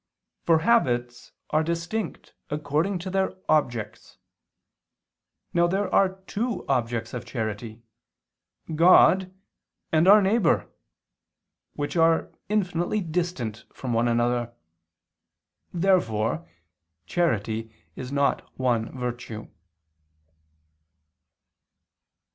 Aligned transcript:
For 0.41 0.57
habits 0.65 1.31
are 1.51 1.61
distinct 1.63 2.33
according 2.49 2.97
to 3.05 3.11
their 3.11 3.35
objects. 3.47 4.17
Now 5.53 5.67
there 5.67 5.93
are 5.93 6.21
two 6.25 6.65
objects 6.67 7.13
of 7.13 7.23
charity 7.23 7.83
God 8.73 9.31
and 9.91 10.07
our 10.07 10.19
neighbor 10.19 10.67
which 11.75 11.95
are 11.95 12.31
infinitely 12.49 13.01
distant 13.01 13.63
from 13.75 13.93
one 13.93 14.07
another. 14.07 14.51
Therefore 15.71 16.49
charity 17.05 17.71
is 17.95 18.11
not 18.11 18.49
one 18.57 18.91
virtue. 18.97 19.49